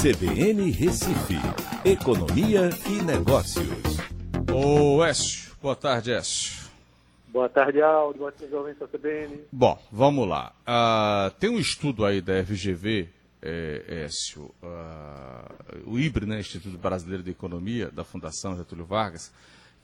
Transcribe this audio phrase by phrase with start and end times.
[0.00, 1.36] CBN Recife,
[1.84, 3.98] Economia e Negócios.
[4.50, 6.62] Ô, Écio, boa tarde, Écio.
[7.28, 8.20] Boa tarde, Aldo.
[8.20, 9.42] Boa tarde, jovem da CBN.
[9.52, 10.54] Bom, vamos lá.
[10.62, 13.10] Uh, tem um estudo aí da FGV,
[13.42, 19.30] é, Écio, uh, o IBRE, né, Instituto Brasileiro de Economia, da Fundação Getúlio Vargas,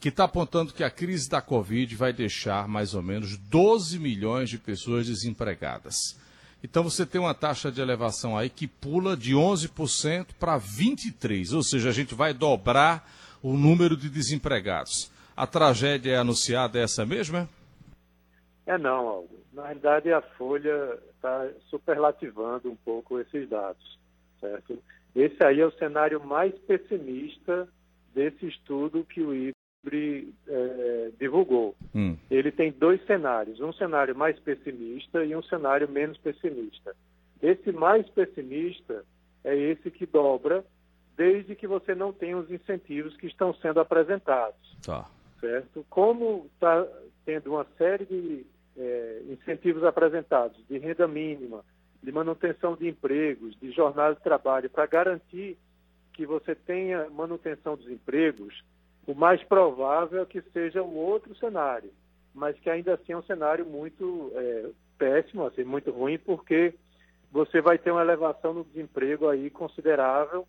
[0.01, 4.49] que está apontando que a crise da Covid vai deixar mais ou menos 12 milhões
[4.49, 6.17] de pessoas desempregadas.
[6.63, 11.63] Então você tem uma taxa de elevação aí que pula de 11% para 23%, ou
[11.63, 13.09] seja, a gente vai dobrar
[13.43, 15.11] o número de desempregados.
[15.37, 17.49] A tragédia é anunciada é essa mesma?
[18.67, 19.39] É não, Aldo.
[19.53, 23.99] Na realidade, a Folha está superlativando um pouco esses dados,
[24.41, 24.79] certo?
[25.15, 27.69] Esse aí é o cenário mais pessimista
[28.15, 31.08] desse estudo que o IBRE é,
[32.59, 36.93] tem dois cenários, um cenário mais pessimista e um cenário menos pessimista.
[37.41, 39.05] Esse mais pessimista
[39.45, 40.65] é esse que dobra
[41.17, 44.77] desde que você não tenha os incentivos que estão sendo apresentados.
[44.85, 45.09] Tá.
[45.39, 45.87] Certo?
[45.89, 46.85] Como está
[47.25, 48.45] tendo uma série de
[48.77, 51.65] é, incentivos apresentados de renda mínima,
[52.03, 55.57] de manutenção de empregos, de jornada de trabalho, para garantir
[56.13, 58.65] que você tenha manutenção dos empregos,
[59.07, 61.93] o mais provável é que seja um outro cenário,
[62.39, 66.75] mas que ainda assim é um cenário muito é, péssimo, assim, muito ruim, porque
[67.31, 70.47] você vai ter uma elevação no desemprego aí considerável,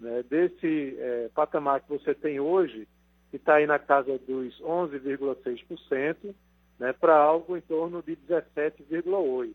[0.00, 2.88] né, desse é, patamar que você tem hoje,
[3.30, 6.34] que está aí na casa dos 11,6%,
[6.78, 9.54] né, para algo em torno de 17,8%.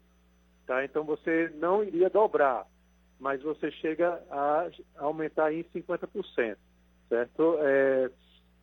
[0.66, 0.84] Tá?
[0.84, 2.68] Então você não iria dobrar,
[3.20, 6.58] mas você chega a aumentar em 50%.
[7.08, 7.58] Certo?
[7.62, 8.12] É,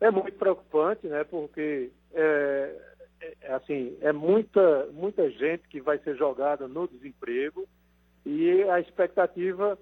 [0.01, 1.23] é muito preocupante, né?
[1.23, 2.94] Porque é,
[3.49, 7.67] assim, é muita, muita gente que vai ser jogada no desemprego
[8.25, 9.77] e a expectativa,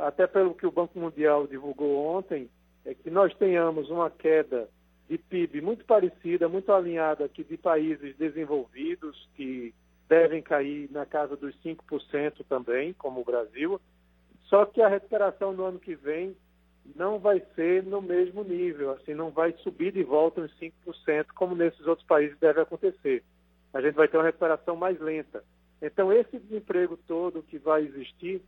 [0.00, 2.48] até pelo que o Banco Mundial divulgou ontem,
[2.84, 4.68] é que nós tenhamos uma queda
[5.08, 9.74] de PIB muito parecida, muito alinhada aqui de países desenvolvidos, que
[10.08, 13.80] devem cair na casa dos 5% também, como o Brasil,
[14.44, 16.36] só que a recuperação no ano que vem
[16.96, 21.54] não vai ser no mesmo nível, assim, não vai subir de volta uns 5%, como
[21.54, 23.22] nesses outros países deve acontecer.
[23.72, 25.42] A gente vai ter uma recuperação mais lenta.
[25.80, 28.42] Então, esse desemprego todo que vai existir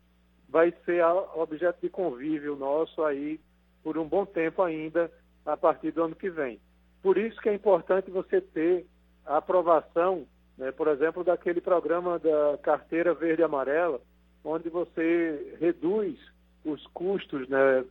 [0.48, 1.02] vai ser
[1.34, 3.40] objeto de convívio nosso aí
[3.82, 5.10] por um bom tempo ainda,
[5.44, 6.60] a partir do ano que vem.
[7.02, 8.86] Por isso que é importante você ter
[9.26, 14.00] a aprovação, né, por exemplo, daquele programa da carteira verde e amarela,
[14.42, 16.18] onde você reduz
[16.64, 17.84] os custos né,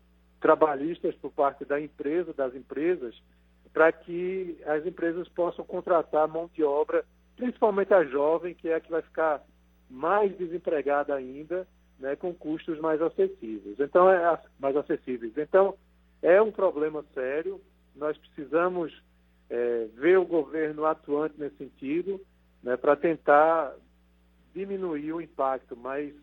[0.43, 3.15] trabalhistas por parte da empresa, das empresas,
[3.71, 7.05] para que as empresas possam contratar mão de obra,
[7.37, 9.41] principalmente a jovem, que é a que vai ficar
[9.89, 11.65] mais desempregada ainda,
[11.97, 13.79] né, com custos mais acessíveis.
[13.79, 15.31] Então, é mais acessíveis.
[15.37, 15.75] Então,
[16.21, 17.61] é um problema sério.
[17.95, 18.93] Nós precisamos
[19.49, 22.19] é, ver o governo atuante nesse sentido,
[22.61, 23.73] né, para tentar
[24.53, 26.13] diminuir o impacto, mas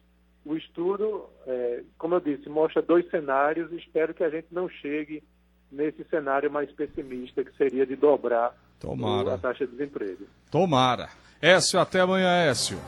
[0.44, 4.68] o estudo, é, como eu disse, mostra dois cenários e espero que a gente não
[4.68, 5.22] chegue
[5.70, 9.34] nesse cenário mais pessimista, que seria de dobrar Tomara.
[9.34, 10.26] a taxa de desemprego.
[10.50, 11.08] Tomara.
[11.40, 12.78] Écio, até amanhã, Écio.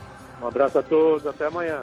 [0.41, 1.81] Um abraço a todos, até amanhã.